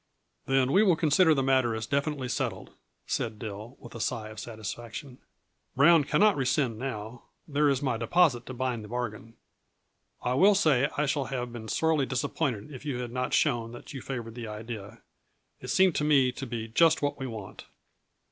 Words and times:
"Then, 0.47 0.71
we 0.71 0.81
will 0.81 0.95
consider 0.95 1.35
the 1.35 1.43
matter 1.43 1.75
as 1.75 1.85
definitely 1.85 2.27
settled," 2.27 2.71
said 3.05 3.37
Dill, 3.37 3.77
with 3.79 3.93
a 3.93 3.99
sigh 3.99 4.29
of 4.29 4.39
satisfaction. 4.39 5.19
"Brown 5.75 6.05
cannot 6.05 6.35
rescind 6.35 6.79
now 6.79 7.25
there 7.47 7.69
is 7.69 7.83
my 7.83 7.97
deposit 7.97 8.47
to 8.47 8.53
bind 8.55 8.83
the 8.83 8.87
bargain. 8.87 9.35
I 10.23 10.33
will 10.33 10.55
say 10.55 10.89
I 10.97 11.05
should 11.05 11.27
have 11.27 11.53
been 11.53 11.67
sorely 11.67 12.07
disappointed 12.07 12.73
if 12.73 12.83
you 12.83 12.97
had 12.97 13.11
not 13.11 13.35
shown 13.35 13.73
that 13.73 13.93
you 13.93 14.01
favored 14.01 14.33
the 14.33 14.47
idea. 14.47 15.03
It 15.59 15.67
seems 15.67 15.93
to 15.99 16.03
me 16.03 16.31
to 16.31 16.47
be 16.47 16.67
just 16.67 17.03
what 17.03 17.19
we 17.19 17.27
want." 17.27 17.65